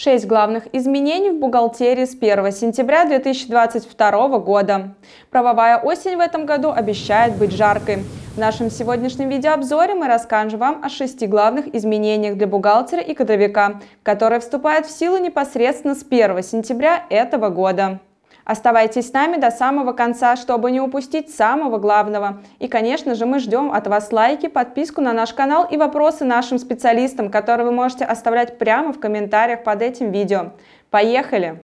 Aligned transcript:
Шесть 0.00 0.26
главных 0.26 0.72
изменений 0.72 1.30
в 1.30 1.40
бухгалтерии 1.40 2.04
с 2.04 2.14
1 2.14 2.52
сентября 2.52 3.04
2022 3.06 4.38
года. 4.38 4.94
Правовая 5.28 5.76
осень 5.76 6.16
в 6.16 6.20
этом 6.20 6.46
году 6.46 6.70
обещает 6.70 7.34
быть 7.34 7.50
жаркой. 7.50 8.04
В 8.36 8.38
нашем 8.38 8.70
сегодняшнем 8.70 9.28
видеообзоре 9.28 9.96
мы 9.96 10.06
расскажем 10.06 10.60
вам 10.60 10.84
о 10.84 10.88
шести 10.88 11.26
главных 11.26 11.74
изменениях 11.74 12.36
для 12.36 12.46
бухгалтера 12.46 13.02
и 13.02 13.12
кадровика, 13.12 13.80
которые 14.04 14.38
вступают 14.38 14.86
в 14.86 14.96
силу 14.96 15.18
непосредственно 15.18 15.96
с 15.96 16.04
1 16.08 16.44
сентября 16.44 17.04
этого 17.10 17.48
года. 17.48 17.98
Оставайтесь 18.48 19.08
с 19.08 19.12
нами 19.12 19.36
до 19.36 19.50
самого 19.50 19.92
конца, 19.92 20.34
чтобы 20.34 20.70
не 20.70 20.80
упустить 20.80 21.28
самого 21.28 21.76
главного. 21.76 22.40
И, 22.58 22.66
конечно 22.66 23.14
же, 23.14 23.26
мы 23.26 23.40
ждем 23.40 23.70
от 23.70 23.86
вас 23.86 24.10
лайки, 24.10 24.48
подписку 24.48 25.02
на 25.02 25.12
наш 25.12 25.34
канал 25.34 25.68
и 25.70 25.76
вопросы 25.76 26.24
нашим 26.24 26.58
специалистам, 26.58 27.30
которые 27.30 27.66
вы 27.66 27.72
можете 27.72 28.06
оставлять 28.06 28.56
прямо 28.56 28.94
в 28.94 29.00
комментариях 29.00 29.64
под 29.64 29.82
этим 29.82 30.12
видео. 30.12 30.52
Поехали! 30.88 31.60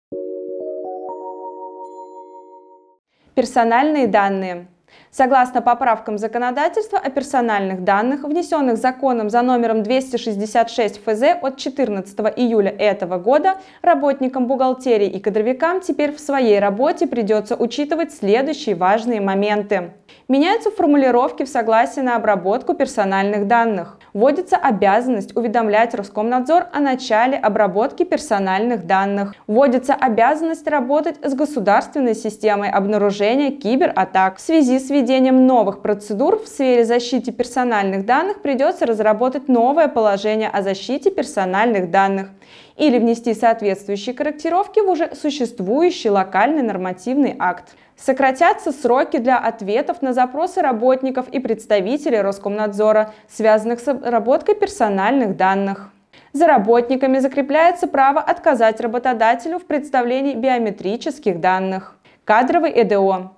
Персональные 3.34 4.08
данные. 4.08 4.68
Согласно 5.16 5.62
поправкам 5.62 6.18
законодательства 6.18 6.98
о 6.98 7.12
персональных 7.12 7.84
данных, 7.84 8.24
внесенных 8.24 8.78
законом 8.78 9.30
за 9.30 9.44
номером 9.44 9.84
266 9.84 11.04
ФЗ 11.06 11.38
от 11.40 11.58
14 11.58 12.20
июля 12.36 12.72
этого 12.72 13.20
года, 13.20 13.58
работникам 13.84 14.48
бухгалтерии 14.48 15.08
и 15.08 15.20
кадровикам 15.20 15.82
теперь 15.82 16.16
в 16.16 16.20
своей 16.20 16.58
работе 16.58 17.06
придется 17.06 17.56
учитывать 17.56 18.12
следующие 18.12 18.74
важные 18.74 19.22
моменты. 19.22 19.92
Меняются 20.28 20.72
формулировки 20.72 21.44
в 21.44 21.50
согласии 21.50 22.00
на 22.00 22.16
обработку 22.16 22.74
персональных 22.74 23.46
данных. 23.46 24.00
Вводится 24.14 24.58
обязанность 24.58 25.36
уведомлять 25.36 25.94
Роскомнадзор 25.94 26.68
о 26.72 26.80
начале 26.80 27.38
обработки 27.38 28.04
персональных 28.04 28.88
данных. 28.88 29.36
Вводится 29.48 29.94
обязанность 29.94 30.68
работать 30.68 31.18
с 31.24 31.34
государственной 31.34 32.16
системой 32.16 32.70
обнаружения 32.70 33.52
кибератак. 33.52 34.38
В 34.38 34.42
связи 34.42 34.80
с 34.80 34.90
введением 35.04 35.46
новых 35.46 35.82
процедур 35.82 36.42
в 36.42 36.48
сфере 36.48 36.86
защиты 36.86 37.34
персональных 37.34 38.06
данных 38.06 38.42
придется 38.42 38.86
разработать 38.86 39.50
новое 39.50 39.90
положение 39.90 40.48
о 40.48 40.62
защите 40.62 41.12
персональных 41.12 41.92
данных 41.92 42.30
или 42.78 42.98
внести 42.98 43.34
соответствующие 43.34 44.16
корректировки 44.16 44.80
в 44.80 44.90
уже 44.90 45.14
существующий 45.14 46.10
локальный 46.10 46.62
нормативный 46.62 47.36
акт. 47.38 47.76
Сократятся 47.98 48.72
сроки 48.72 49.18
для 49.18 49.38
ответов 49.38 50.02
на 50.02 50.14
запросы 50.14 50.62
работников 50.62 51.28
и 51.28 51.40
представителей 51.40 52.22
Роскомнадзора, 52.22 53.14
связанных 53.30 53.82
с 53.82 53.88
обработкой 53.90 54.56
персональных 54.56 55.36
данных. 55.36 55.90
За 56.32 56.48
работниками 56.48 57.20
закрепляется 57.20 57.88
право 57.88 58.22
отказать 58.22 58.80
работодателю 58.80 59.60
в 59.60 59.66
представлении 59.66 60.34
биометрических 60.34 61.42
данных. 61.42 61.98
Кадровый 62.24 62.72
ЭДО 62.74 63.32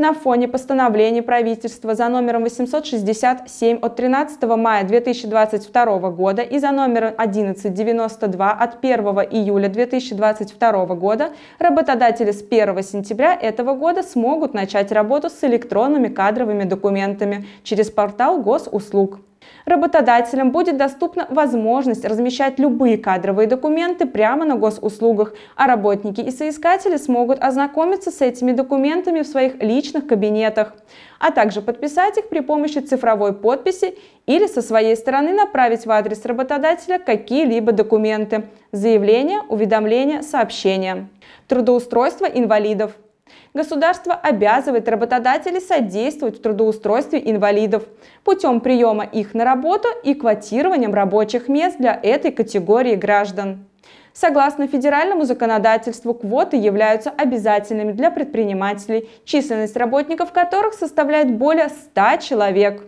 на 0.00 0.14
фоне 0.14 0.48
постановления 0.48 1.22
правительства 1.22 1.94
за 1.94 2.08
номером 2.08 2.42
867 2.42 3.78
от 3.80 3.96
13 3.96 4.42
мая 4.42 4.84
2022 4.84 6.10
года 6.10 6.42
и 6.42 6.58
за 6.58 6.72
номером 6.72 7.12
1192 7.18 8.50
от 8.50 8.82
1 8.82 8.98
июля 9.30 9.68
2022 9.68 10.86
года 10.86 11.30
работодатели 11.58 12.32
с 12.32 12.42
1 12.42 12.82
сентября 12.82 13.34
этого 13.34 13.74
года 13.74 14.02
смогут 14.02 14.54
начать 14.54 14.90
работу 14.90 15.28
с 15.28 15.44
электронными 15.44 16.08
кадровыми 16.08 16.64
документами 16.64 17.46
через 17.62 17.90
портал 17.90 18.40
госуслуг. 18.40 19.20
Работодателям 19.64 20.50
будет 20.50 20.76
доступна 20.76 21.26
возможность 21.30 22.04
размещать 22.04 22.58
любые 22.58 22.98
кадровые 22.98 23.46
документы 23.46 24.06
прямо 24.06 24.44
на 24.44 24.56
госуслугах, 24.56 25.34
а 25.54 25.66
работники 25.66 26.20
и 26.20 26.30
соискатели 26.30 26.96
смогут 26.96 27.38
ознакомиться 27.40 28.10
с 28.10 28.20
этими 28.20 28.52
документами 28.52 29.20
в 29.20 29.26
своих 29.26 29.62
личных 29.62 30.06
кабинетах, 30.06 30.74
а 31.18 31.30
также 31.30 31.62
подписать 31.62 32.18
их 32.18 32.28
при 32.28 32.40
помощи 32.40 32.78
цифровой 32.78 33.32
подписи 33.32 33.96
или 34.26 34.46
со 34.46 34.62
своей 34.62 34.96
стороны 34.96 35.32
направить 35.32 35.86
в 35.86 35.90
адрес 35.90 36.24
работодателя 36.24 36.98
какие-либо 36.98 37.72
документы– 37.72 38.48
заявления, 38.72 39.42
уведомления, 39.48 40.22
сообщения. 40.22 41.08
Трудоустройство 41.48 42.24
инвалидов– 42.24 42.96
Государство 43.52 44.14
обязывает 44.14 44.88
работодателей 44.88 45.60
содействовать 45.60 46.38
в 46.38 46.42
трудоустройстве 46.42 47.20
инвалидов 47.24 47.82
путем 48.22 48.60
приема 48.60 49.04
их 49.04 49.34
на 49.34 49.44
работу 49.44 49.88
и 50.04 50.14
квотированием 50.14 50.94
рабочих 50.94 51.48
мест 51.48 51.76
для 51.78 51.98
этой 52.00 52.30
категории 52.30 52.94
граждан. 52.94 53.66
Согласно 54.12 54.68
федеральному 54.68 55.24
законодательству, 55.24 56.14
квоты 56.14 56.56
являются 56.56 57.10
обязательными 57.10 57.92
для 57.92 58.10
предпринимателей, 58.12 59.08
численность 59.24 59.76
работников 59.76 60.32
которых 60.32 60.74
составляет 60.74 61.32
более 61.36 61.70
100 61.70 62.18
человек. 62.20 62.84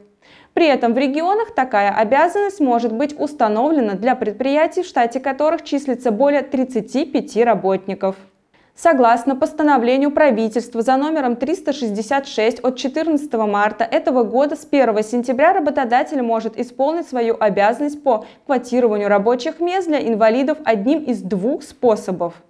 При 0.55 0.67
этом 0.67 0.95
в 0.95 0.99
регионах 0.99 1.55
такая 1.55 1.91
обязанность 1.91 2.61
может 2.61 2.93
быть 2.93 3.19
установлена 3.19 3.95
для 3.95 4.15
предприятий, 4.15 4.83
в 4.83 4.87
штате 4.87 5.19
которых 5.19 5.65
числится 5.65 6.11
более 6.11 6.43
35 6.43 7.37
работников. 7.45 8.17
Согласно 8.75 9.37
постановлению 9.37 10.11
правительства 10.11 10.81
за 10.81 10.97
номером 10.97 11.37
366 11.37 12.61
от 12.61 12.77
14 12.77 13.33
марта 13.35 13.85
этого 13.85 14.25
года 14.25 14.57
с 14.57 14.67
1 14.69 15.03
сентября 15.05 15.53
работодатель 15.53 16.23
может 16.23 16.59
исполнить 16.59 17.07
свою 17.07 17.37
обязанность 17.39 18.03
по 18.03 18.25
квотированию 18.47 19.09
рабочих 19.09 19.61
мест 19.61 19.89
для 19.89 20.01
инвалидов 20.01 20.57
одним 20.65 21.05
из 21.05 21.21
двух 21.21 21.63
способов. 21.63 22.43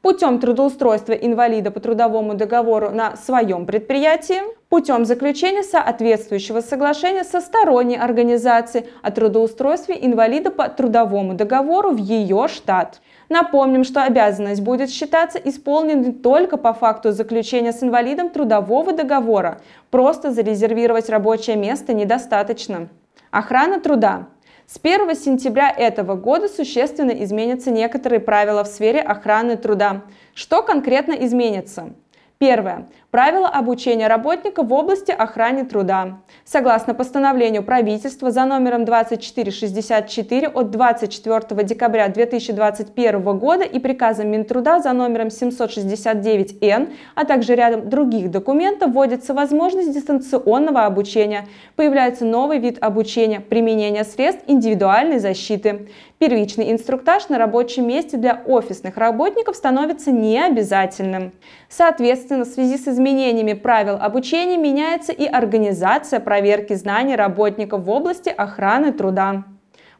Путем 0.00 0.38
трудоустройства 0.38 1.12
инвалида 1.12 1.70
по 1.70 1.80
трудовому 1.80 2.34
договору 2.34 2.90
на 2.90 3.16
своем 3.16 3.66
предприятии, 3.66 4.40
путем 4.74 5.04
заключения 5.04 5.62
соответствующего 5.62 6.60
соглашения 6.60 7.22
со 7.22 7.40
сторонней 7.40 7.96
организацией 7.96 8.86
о 9.02 9.12
трудоустройстве 9.12 9.96
инвалида 10.00 10.50
по 10.50 10.68
трудовому 10.68 11.34
договору 11.34 11.90
в 11.90 11.98
ее 11.98 12.48
штат. 12.48 13.00
Напомним, 13.28 13.84
что 13.84 14.02
обязанность 14.02 14.62
будет 14.62 14.90
считаться 14.90 15.38
исполненной 15.38 16.12
только 16.12 16.56
по 16.56 16.72
факту 16.72 17.12
заключения 17.12 17.72
с 17.72 17.84
инвалидом 17.84 18.30
трудового 18.30 18.92
договора. 18.92 19.60
Просто 19.92 20.32
зарезервировать 20.32 21.08
рабочее 21.08 21.54
место 21.54 21.94
недостаточно. 21.94 22.88
Охрана 23.30 23.78
труда. 23.78 24.26
С 24.66 24.80
1 24.82 25.14
сентября 25.14 25.70
этого 25.70 26.16
года 26.16 26.48
существенно 26.48 27.12
изменятся 27.12 27.70
некоторые 27.70 28.18
правила 28.18 28.64
в 28.64 28.66
сфере 28.66 28.98
охраны 28.98 29.56
труда. 29.56 30.02
Что 30.34 30.62
конкретно 30.62 31.12
изменится? 31.12 31.94
Первое. 32.38 32.88
Правила 33.14 33.46
обучения 33.46 34.08
работника 34.08 34.64
в 34.64 34.72
области 34.72 35.12
охраны 35.12 35.64
труда. 35.64 36.18
Согласно 36.44 36.94
постановлению 36.94 37.62
правительства 37.62 38.32
за 38.32 38.44
номером 38.44 38.84
2464 38.84 40.48
от 40.48 40.72
24 40.72 41.62
декабря 41.62 42.08
2021 42.08 43.38
года 43.38 43.62
и 43.62 43.78
приказом 43.78 44.32
Минтруда 44.32 44.80
за 44.80 44.92
номером 44.92 45.28
769Н, 45.28 46.92
а 47.14 47.24
также 47.24 47.54
рядом 47.54 47.88
других 47.88 48.32
документов 48.32 48.90
вводится 48.90 49.32
возможность 49.32 49.92
дистанционного 49.92 50.84
обучения. 50.84 51.46
Появляется 51.76 52.24
новый 52.24 52.58
вид 52.58 52.78
обучения– 52.80 53.38
применение 53.48 54.02
средств 54.02 54.42
индивидуальной 54.48 55.20
защиты. 55.20 55.88
Первичный 56.18 56.72
инструктаж 56.72 57.28
на 57.28 57.38
рабочем 57.38 57.86
месте 57.86 58.16
для 58.16 58.42
офисных 58.46 58.96
работников 58.96 59.54
становится 59.56 60.10
необязательным. 60.10 61.32
Соответственно, 61.68 62.44
в 62.44 62.48
связи 62.48 62.78
с 62.78 62.88
изменением 62.88 63.03
изменениями 63.04 63.52
правил 63.52 63.98
обучения 64.00 64.56
меняется 64.56 65.12
и 65.12 65.26
организация 65.26 66.20
проверки 66.20 66.72
знаний 66.74 67.16
работников 67.16 67.84
в 67.84 67.90
области 67.90 68.30
охраны 68.30 68.92
труда. 68.92 69.44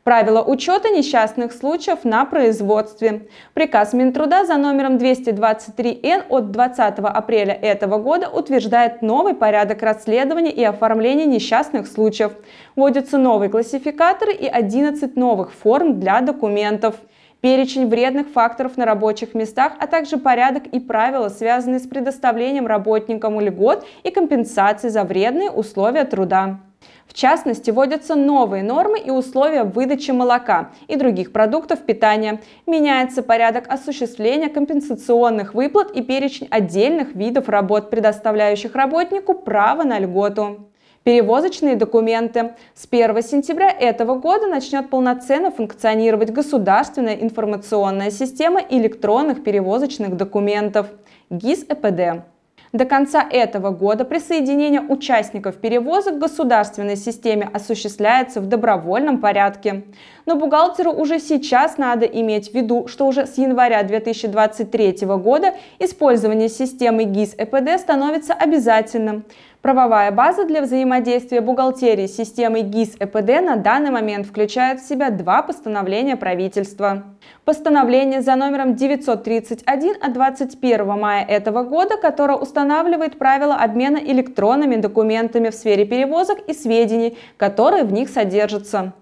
Правила 0.04 0.42
учета 0.42 0.91
несчастных 0.91 1.53
случаев 1.53 2.04
на 2.04 2.25
производстве. 2.26 3.28
Приказ 3.54 3.95
Минтруда 3.95 4.45
за 4.45 4.56
номером 4.56 4.97
223Н 4.97 6.24
от 6.28 6.51
20 6.51 6.98
апреля 6.98 7.54
этого 7.54 7.98
года 7.98 8.28
утверждает 8.28 9.03
новый 9.03 9.34
порядок 9.34 9.83
расследования 9.83 10.51
и 10.51 10.62
оформления 10.62 11.27
несчастных 11.27 11.86
случаев. 11.86 12.33
Вводятся 12.77 13.18
новые 13.18 13.51
классификаторы 13.51 14.33
и 14.33 14.47
11 14.47 15.16
новых 15.16 15.53
форм 15.53 16.01
для 16.01 16.21
документов 16.21 16.97
перечень 17.44 17.91
вредных 17.91 18.28
факторов 18.30 18.78
на 18.78 18.86
рабочих 18.86 19.34
местах, 19.34 19.74
а 19.78 19.86
также 19.86 20.16
порядок 20.16 20.66
и 20.68 20.80
правила, 20.80 21.28
связанные 21.28 21.78
с 21.78 21.86
предоставлением 21.86 22.66
работникам 22.66 23.38
льгот 23.38 23.86
и 24.02 24.10
компенсаций 24.10 24.88
за 24.88 25.04
вредные 25.04 25.50
условия 25.50 26.04
труда. 26.04 26.60
В 27.06 27.12
частности, 27.12 27.70
вводятся 27.70 28.14
новые 28.14 28.62
нормы 28.62 28.98
и 28.98 29.10
условия 29.10 29.64
выдачи 29.64 30.10
молока 30.10 30.70
и 30.88 30.96
других 30.96 31.32
продуктов 31.32 31.80
питания. 31.80 32.41
Меняется 32.66 33.22
порядок 33.22 33.66
осуществления 33.68 34.48
компенсационных 34.48 35.52
выплат 35.52 35.91
и 35.91 36.00
перечень 36.00 36.48
отдельных 36.50 37.14
видов 37.14 37.50
работ, 37.50 37.91
предоставляющих 37.91 38.74
работнику 38.74 39.34
право 39.34 39.82
на 39.82 39.98
льготу. 39.98 40.70
Перевозочные 41.04 41.77
документы. 41.77 42.54
С 42.74 42.89
1 42.91 43.22
сентября 43.22 43.71
этого 43.71 44.15
года 44.15 44.47
начнет 44.47 44.89
полноценно 44.89 45.51
функционировать 45.51 46.30
государственная 46.30 47.16
информационная 47.16 48.10
система 48.10 48.62
электронных 48.71 49.45
перевозочных 49.45 50.16
документов 50.16 50.86
ГИС-ЭПД. 51.28 52.24
До 52.72 52.86
конца 52.86 53.22
этого 53.30 53.71
года 53.71 54.04
присоединение 54.04 54.80
участников 54.80 55.59
перевозок 55.59 56.15
к 56.15 56.18
государственной 56.18 56.97
системе 56.97 57.48
осуществляется 57.53 58.41
в 58.41 58.47
добровольном 58.47 59.18
порядке. 59.18 59.84
Но 60.27 60.36
бухгалтеру 60.36 60.91
уже 60.91 61.21
сейчас 61.21 61.77
надо 61.78 62.06
иметь 62.06 62.51
в 62.51 62.54
виду, 62.54 62.89
что 62.89 63.06
уже 63.06 63.27
с 63.27 63.39
января 63.39 63.83
2023 63.83 65.06
года 65.06 65.54
использование 65.78 66.48
системы 66.48 67.04
ГИС-ЭПД 67.04 67.78
становится 67.78 68.33
обязательным. 68.33 69.24
Правовая 69.65 70.11
база 70.11 70.45
для 70.45 70.61
взаимодействия 70.61 71.41
бухгалтерии 71.41 72.07
с 72.07 72.15
системой 72.15 72.61
ГИС-ЭПД 72.65 73.41
на 73.41 73.57
данный 73.57 73.91
момент 73.91 74.27
включает 74.27 74.78
в 74.78 74.87
себя 74.87 75.09
два 75.09 75.41
постановления 75.41 76.16
правительства. 76.16 77.05
Постановление 77.47 78.21
за 78.21 78.37
номером 78.37 78.75
931 78.75 79.95
от 80.03 80.13
21 80.13 80.87
мая 80.87 81.25
этого 81.25 81.63
года, 81.63 81.97
которое 81.97 82.37
устанавливает 82.37 83.16
правила 83.16 83.55
обмена 83.55 83.97
электронными 83.97 84.77
документами 84.77 85.49
в 85.49 85.55
сфере 85.55 85.87
перевозок 85.87 86.41
и 86.47 86.53
сведений, 86.53 87.16
которые 87.39 87.84
в 87.84 87.93
них 87.93 88.11
содержатся. 88.11 88.93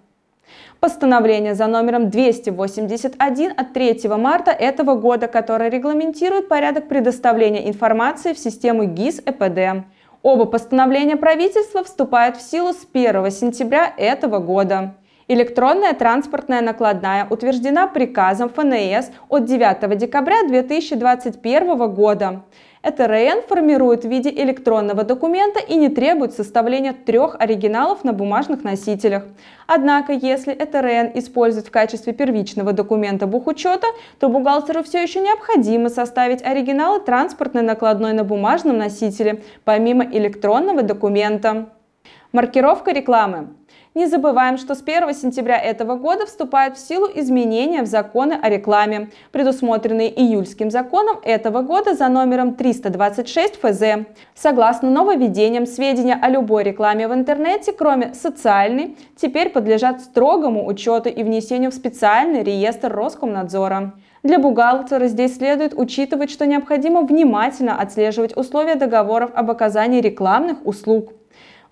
Постановление 0.79 1.57
за 1.57 1.67
номером 1.67 2.09
281 2.09 3.53
от 3.57 3.73
3 3.73 4.01
марта 4.17 4.53
этого 4.53 4.95
года, 4.95 5.27
которое 5.27 5.71
регламентирует 5.71 6.47
порядок 6.47 6.87
предоставления 6.87 7.69
информации 7.69 8.33
в 8.33 8.39
систему 8.39 8.85
ГИС-ЭПД. 8.85 9.87
Оба 10.23 10.45
постановления 10.45 11.17
правительства 11.17 11.83
вступают 11.83 12.37
в 12.37 12.43
силу 12.43 12.73
с 12.73 12.87
1 12.93 13.31
сентября 13.33 13.93
этого 13.97 14.39
года. 14.39 14.95
Электронная 15.29 15.95
транспортная 15.95 16.61
накладная 16.61 17.27
утверждена 17.31 17.87
приказом 17.87 18.49
ФНС 18.49 19.11
от 19.29 19.45
9 19.45 19.97
декабря 19.97 20.43
2021 20.49 21.95
года. 21.95 22.43
ЭТРН 22.83 23.43
формирует 23.47 24.05
в 24.05 24.09
виде 24.09 24.31
электронного 24.31 25.05
документа 25.05 25.61
и 25.61 25.77
не 25.77 25.89
требует 25.89 26.33
составления 26.33 26.93
трех 26.93 27.37
оригиналов 27.39 28.03
на 28.03 28.13
бумажных 28.13 28.65
носителях. 28.65 29.23
Однако, 29.69 30.13
если 30.13 30.53
ЭТРН 30.53 31.13
использует 31.15 31.69
в 31.69 31.71
качестве 31.71 32.13
первичного 32.13 32.73
документа 32.73 33.29
бухучета, 33.29 33.87
то 34.19 34.29
бухгалтеру 34.29 34.83
все 34.83 35.01
еще 35.01 35.21
необходимо 35.21 35.91
составить 35.91 36.43
оригиналы 36.43 36.99
транспортной 36.99 37.63
накладной 37.63 38.13
на 38.13 38.25
бумажном 38.25 38.79
носителе, 38.79 39.45
помимо 39.65 40.05
электронного 40.05 40.83
документа. 40.83 41.69
Маркировка 42.33 42.91
рекламы. 42.91 43.51
Не 43.95 44.07
забываем, 44.07 44.57
что 44.57 44.75
с 44.75 44.81
1 44.81 45.13
сентября 45.13 45.59
этого 45.59 45.97
года 45.97 46.25
вступают 46.25 46.79
в 46.79 46.81
силу 46.81 47.07
изменения 47.15 47.83
в 47.83 47.87
законы 47.87 48.33
о 48.41 48.49
рекламе, 48.49 49.11
предусмотренные 49.33 50.09
июльским 50.19 50.71
законом 50.71 51.19
этого 51.23 51.61
года 51.61 51.93
за 51.93 52.09
номером 52.09 52.55
326 52.55 53.57
ФЗ. 53.61 54.07
Согласно 54.35 54.89
нововведениям, 54.89 55.67
сведения 55.67 56.15
о 56.15 56.31
любой 56.31 56.63
рекламе 56.63 57.07
в 57.07 57.13
интернете, 57.13 57.73
кроме 57.73 58.15
социальной, 58.15 58.97
теперь 59.15 59.51
подлежат 59.51 60.01
строгому 60.01 60.67
учету 60.67 61.11
и 61.11 61.23
внесению 61.23 61.71
в 61.71 61.75
специальный 61.75 62.43
реестр 62.43 62.91
Роскомнадзора. 62.91 63.93
Для 64.23 64.39
бухгалтера 64.39 65.07
здесь 65.07 65.37
следует 65.37 65.75
учитывать, 65.77 66.31
что 66.31 66.47
необходимо 66.47 67.03
внимательно 67.03 67.79
отслеживать 67.79 68.39
условия 68.39 68.77
договоров 68.77 69.33
об 69.35 69.51
оказании 69.51 70.01
рекламных 70.01 70.65
услуг. 70.65 71.13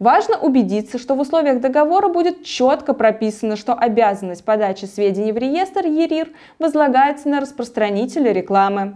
Важно 0.01 0.39
убедиться, 0.39 0.99
что 0.99 1.15
в 1.15 1.21
условиях 1.21 1.61
договора 1.61 2.09
будет 2.09 2.43
четко 2.43 2.95
прописано, 2.95 3.57
что 3.57 3.75
обязанность 3.75 4.47
подачи 4.47 4.87
сведений 4.87 5.31
в 5.31 5.37
реестр 5.37 5.85
ЕРИР 5.85 6.31
возлагается 6.59 7.29
на 7.29 7.39
распространителя 7.39 8.33
рекламы. 8.33 8.95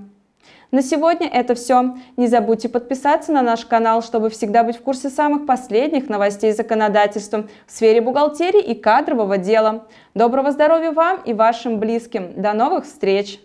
На 0.70 0.80
сегодня 0.80 1.28
это 1.28 1.54
все. 1.54 1.94
Не 2.16 2.26
забудьте 2.26 2.70
подписаться 2.70 3.32
на 3.32 3.42
наш 3.42 3.66
канал, 3.66 4.02
чтобы 4.02 4.30
всегда 4.30 4.64
быть 4.64 4.78
в 4.78 4.80
курсе 4.80 5.10
самых 5.10 5.44
последних 5.44 6.08
новостей 6.08 6.52
законодательства 6.52 7.44
в 7.66 7.70
сфере 7.70 8.00
бухгалтерии 8.00 8.62
и 8.62 8.74
кадрового 8.74 9.36
дела. 9.36 9.86
Доброго 10.14 10.52
здоровья 10.52 10.90
вам 10.90 11.20
и 11.26 11.34
вашим 11.34 11.80
близким. 11.80 12.32
До 12.40 12.54
новых 12.54 12.86
встреч! 12.86 13.43